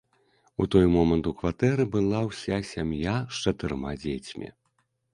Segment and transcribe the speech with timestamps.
[0.57, 4.55] У той момант у кватэры была ўся сям'я з чатырма дзецьмі.